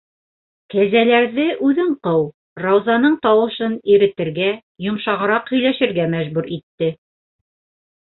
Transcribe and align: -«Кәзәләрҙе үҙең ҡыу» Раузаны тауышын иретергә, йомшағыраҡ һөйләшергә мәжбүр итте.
-«Кәзәләрҙе 0.73 1.45
үҙең 1.67 1.91
ҡыу» 2.07 2.23
Раузаны 2.65 3.13
тауышын 3.27 3.77
иретергә, 3.93 4.51
йомшағыраҡ 4.89 5.55
һөйләшергә 5.55 6.13
мәжбүр 6.19 6.53
итте. 6.61 6.95